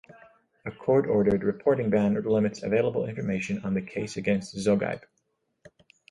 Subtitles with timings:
[0.65, 5.01] A court-ordered reporting ban limits available information on the case against Zogheib.